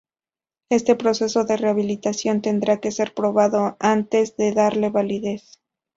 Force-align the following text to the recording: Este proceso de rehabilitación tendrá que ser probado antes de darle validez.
Este 0.71 0.95
proceso 0.95 1.43
de 1.43 1.57
rehabilitación 1.57 2.41
tendrá 2.41 2.79
que 2.79 2.91
ser 2.91 3.13
probado 3.13 3.77
antes 3.79 4.35
de 4.35 4.51
darle 4.51 4.89
validez. 4.89 5.61